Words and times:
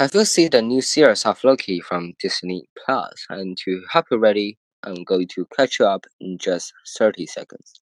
Have 0.00 0.12
you 0.12 0.24
seen 0.24 0.50
the 0.50 0.60
new 0.60 0.80
series 0.80 1.24
of 1.24 1.44
Loki 1.44 1.78
from 1.78 2.14
Disney 2.18 2.64
Plus? 2.84 3.26
And 3.30 3.56
to 3.58 3.80
help 3.92 4.06
you 4.10 4.18
ready, 4.18 4.58
I'm 4.82 5.04
going 5.04 5.28
to 5.36 5.46
catch 5.56 5.78
you 5.78 5.86
up 5.86 6.04
in 6.20 6.36
just 6.36 6.72
30 6.98 7.26
seconds. 7.26 7.80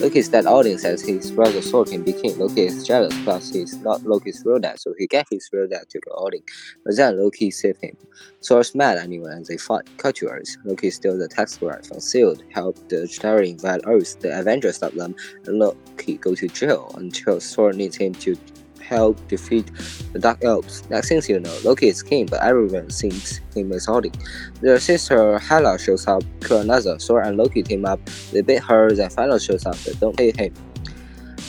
Loki's 0.00 0.30
dead 0.30 0.46
audience 0.46 0.82
as 0.86 1.02
his 1.02 1.30
brother 1.30 1.60
thor 1.60 1.84
Sorkin 1.84 2.02
became 2.02 2.38
Loki 2.38 2.62
is 2.62 2.86
jealous 2.86 3.14
plus 3.22 3.50
he's 3.52 3.76
not 3.76 4.02
Loki's 4.02 4.42
real 4.46 4.58
dad, 4.58 4.80
so 4.80 4.94
he 4.96 5.06
gave 5.06 5.26
his 5.30 5.46
real 5.52 5.68
dad 5.68 5.90
to 5.90 6.00
the 6.02 6.10
audience. 6.12 6.46
But 6.86 6.96
then 6.96 7.22
Loki 7.22 7.50
saved 7.50 7.82
him. 7.82 7.98
Thor's 8.42 8.74
mad 8.74 8.96
anyway 8.96 9.32
and 9.32 9.44
they 9.44 9.58
fight. 9.58 9.84
To 9.98 10.42
Loki 10.64 10.88
steals 10.88 11.18
the 11.18 11.56
grant 11.60 11.84
from 11.84 12.00
Sealed, 12.00 12.42
help 12.48 12.76
the 12.88 13.06
Chitauri 13.06 13.50
invade 13.50 13.82
Earth, 13.84 14.18
the 14.20 14.40
Avengers 14.40 14.76
stop 14.76 14.92
them, 14.94 15.14
and 15.44 15.58
Loki 15.58 16.16
go 16.16 16.34
to 16.34 16.48
jail 16.48 16.90
until 16.94 17.38
Thor 17.38 17.74
needs 17.74 17.98
him 17.98 18.14
to 18.14 18.38
help 18.90 19.16
defeat 19.28 19.70
the 20.12 20.18
Dark 20.18 20.44
Elves. 20.44 20.82
Next 20.90 21.08
thing 21.08 21.22
you 21.28 21.38
know, 21.38 21.56
Loki 21.64 21.86
is 21.88 22.02
king, 22.02 22.26
but 22.26 22.42
everyone 22.42 22.88
thinks 22.90 23.40
him 23.54 23.70
is 23.72 23.88
Odin. 23.88 24.12
Their 24.60 24.80
sister 24.80 25.38
Hela 25.38 25.78
shows 25.78 26.06
up, 26.08 26.24
kill 26.40 26.58
another. 26.58 26.98
Thor 26.98 27.22
and 27.22 27.36
Loki 27.36 27.62
team 27.62 27.84
up. 27.84 28.04
They 28.32 28.42
beat 28.42 28.62
her, 28.64 28.90
then 28.90 29.08
Thanos 29.08 29.46
shows 29.46 29.64
up. 29.64 29.76
They 29.76 29.94
don't 29.94 30.18
hate 30.18 30.36
him. 30.36 30.52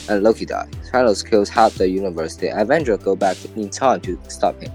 And 0.08 0.22
Loki 0.22 0.46
dies. 0.46 0.70
Thanos 0.92 1.28
kills 1.28 1.48
half 1.48 1.74
the 1.74 1.88
universe. 1.88 2.36
The 2.36 2.48
Avengers 2.60 3.02
go 3.02 3.16
back 3.16 3.36
in 3.56 3.68
time 3.70 4.00
to 4.02 4.18
stop 4.28 4.60
him, 4.62 4.72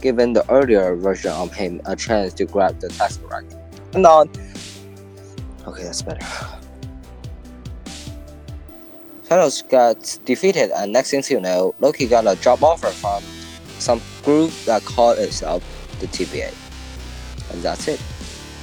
giving 0.00 0.32
the 0.34 0.48
earlier 0.50 0.94
version 0.94 1.32
of 1.32 1.52
him 1.52 1.80
a 1.84 1.96
chance 1.96 2.32
to 2.34 2.44
grab 2.44 2.78
the 2.80 2.88
Tesseract. 2.88 3.58
And 3.94 4.06
on. 4.06 4.30
Okay, 5.66 5.82
that's 5.82 6.02
better. 6.02 6.24
Thanos 9.28 9.66
got 9.70 10.18
defeated, 10.26 10.70
and 10.76 10.92
next 10.92 11.10
thing 11.10 11.22
you 11.30 11.40
know, 11.40 11.74
Loki 11.80 12.06
got 12.06 12.26
a 12.26 12.36
job 12.40 12.62
offer 12.62 12.88
from 12.88 13.22
some 13.78 14.00
group 14.22 14.50
that 14.66 14.84
called 14.84 15.18
itself 15.18 15.62
the 16.00 16.06
TVA. 16.08 16.52
And 17.50 17.62
that's 17.62 17.88
it. 17.88 17.98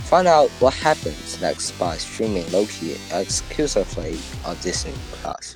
Find 0.06 0.28
out 0.28 0.50
what 0.60 0.74
happens 0.74 1.42
next 1.42 1.72
by 1.80 1.98
streaming 1.98 2.50
Loki 2.52 2.98
exclusively 3.12 4.20
on 4.46 4.56
Disney 4.62 4.94
Plus. 5.14 5.56